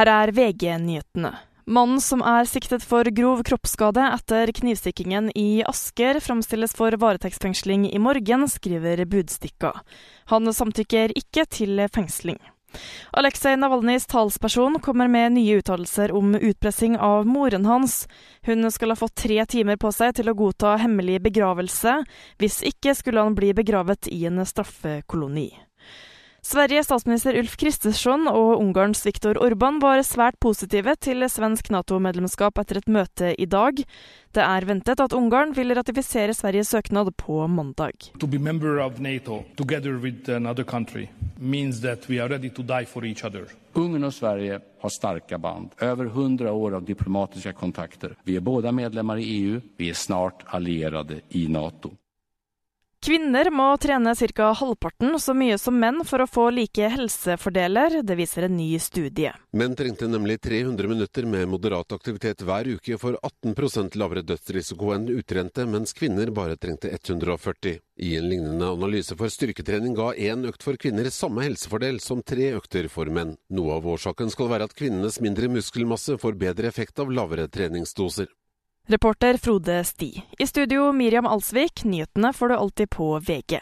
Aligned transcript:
Her 0.00 0.08
er 0.08 0.30
VG-nyhetene. 0.32 1.28
Mannen 1.68 1.98
som 2.00 2.22
er 2.24 2.46
siktet 2.48 2.80
for 2.88 3.04
grov 3.12 3.42
kroppsskade 3.44 4.00
etter 4.14 4.48
knivstikkingen 4.56 5.28
i 5.36 5.60
Asker, 5.68 6.22
framstilles 6.24 6.72
for 6.78 6.96
varetektsfengsling 7.02 7.84
i 7.90 8.00
morgen, 8.00 8.46
skriver 8.48 9.04
Budstikka. 9.04 9.74
Han 10.32 10.48
samtykker 10.56 11.12
ikke 11.20 11.44
til 11.52 11.84
fengsling. 11.92 12.40
Aleksej 13.12 13.60
Navalnyjs 13.60 14.08
talsperson 14.08 14.80
kommer 14.80 15.12
med 15.12 15.36
nye 15.36 15.60
uttalelser 15.60 16.16
om 16.16 16.32
utpressing 16.32 16.96
av 16.96 17.28
moren 17.28 17.68
hans. 17.68 18.06
Hun 18.48 18.72
skal 18.72 18.94
ha 18.94 19.02
fått 19.04 19.20
tre 19.20 19.44
timer 19.44 19.76
på 19.76 19.92
seg 19.92 20.16
til 20.16 20.32
å 20.32 20.38
godta 20.38 20.78
hemmelig 20.80 21.20
begravelse. 21.28 21.98
Hvis 22.40 22.62
ikke 22.72 22.96
skulle 22.96 23.28
han 23.28 23.36
bli 23.36 23.52
begravet 23.52 24.08
i 24.08 24.24
en 24.32 24.40
straffekoloni. 24.48 25.50
Sveriges 26.50 26.88
statsminister 26.88 27.36
Ulf 27.38 27.52
Kristersson 27.60 28.24
og 28.26 28.56
Ungarns 28.58 29.04
Viktor 29.06 29.38
Orban 29.38 29.76
var 29.78 30.00
svært 30.02 30.34
positive 30.42 30.96
til 30.98 31.22
svensk 31.30 31.68
Nato-medlemskap 31.70 32.58
etter 32.58 32.80
et 32.80 32.88
møte 32.90 33.28
i 33.38 33.46
dag. 33.46 33.78
Det 34.34 34.42
er 34.42 34.66
ventet 34.66 34.98
at 35.04 35.14
Ungarn 35.14 35.54
vil 35.54 35.70
ratifisere 35.78 36.34
Sveriges 36.34 36.72
søknad 36.74 37.12
på 37.22 37.44
mandag. 37.46 38.10
To 38.18 38.26
be 38.26 38.42
member 38.42 38.82
of 38.82 38.98
NATO 38.98 39.44
together 39.54 39.94
with 40.02 40.26
another 40.26 40.66
country 40.66 41.06
means 41.38 41.84
that 41.86 42.10
we 42.10 42.18
are 42.18 42.28
ready 42.28 42.50
to 42.50 42.66
die 42.66 42.84
for 42.84 43.06
each 43.06 43.24
other. 43.24 43.46
Ungern 43.72 44.04
och 44.04 44.14
Sverige 44.14 44.60
har 44.80 44.90
starka 44.90 45.38
band, 45.38 45.70
över 45.78 46.04
hundra 46.04 46.52
år 46.52 46.74
av 46.74 46.84
diplomatiska 46.84 47.52
kontakter. 47.52 48.16
Vi 48.24 48.36
är 48.36 48.40
båda 48.40 48.72
medlemmar 48.72 49.16
i 49.16 49.24
EU, 49.24 49.60
vi 49.76 49.90
är 49.90 49.94
snart 49.94 50.42
allierade 50.46 51.20
i 51.28 51.48
NATO. 51.48 51.90
Kvinner 53.00 53.48
må 53.48 53.64
trene 53.80 54.12
ca. 54.12 54.46
halvparten 54.52 55.14
så 55.18 55.32
mye 55.32 55.56
som 55.58 55.78
menn 55.80 56.02
for 56.04 56.20
å 56.20 56.26
få 56.28 56.42
like 56.52 56.84
helsefordeler, 56.92 58.02
det 58.04 58.16
viser 58.18 58.44
en 58.44 58.58
ny 58.58 58.74
studie. 58.76 59.30
Menn 59.56 59.72
trengte 59.72 60.04
nemlig 60.04 60.36
300 60.44 60.88
minutter 60.90 61.24
med 61.24 61.48
moderat 61.48 61.94
aktivitet 61.96 62.44
hver 62.44 62.68
uke 62.68 62.98
for 63.00 63.16
18% 63.24 63.96
lavere 63.96 64.20
dødsrisiko 64.28 64.92
enn 64.92 65.08
utrente, 65.14 65.64
mens 65.64 65.96
kvinner 65.96 66.28
bare 66.28 66.58
trengte 66.60 66.92
140. 66.92 67.78
I 68.04 68.10
en 68.18 68.28
lignende 68.28 68.68
analyse 68.68 69.16
for 69.16 69.32
styrketrening 69.32 69.96
ga 69.96 70.10
én 70.12 70.44
økt 70.52 70.68
for 70.68 70.76
kvinner 70.76 71.08
samme 71.08 71.46
helsefordel 71.48 72.02
som 72.04 72.20
tre 72.20 72.52
økter 72.58 72.90
for 72.92 73.08
menn. 73.08 73.38
Noe 73.48 73.80
av 73.80 73.88
årsaken 73.96 74.28
skal 74.28 74.52
være 74.52 74.68
at 74.68 74.76
kvinnenes 74.76 75.22
mindre 75.24 75.48
muskelmasse 75.48 76.20
får 76.20 76.36
bedre 76.44 76.68
effekt 76.68 77.00
av 77.00 77.08
lavere 77.08 77.48
treningsdoser. 77.48 78.28
Reporter 78.86 79.38
Frode 79.38 79.84
Sti. 79.84 80.22
I 80.38 80.46
studio 80.46 80.92
Miriam 80.92 81.26
Alsvik, 81.26 81.84
nyhetene 81.84 82.32
får 82.32 82.48
du 82.48 82.54
alltid 82.54 82.90
på 82.90 83.18
VG. 83.18 83.60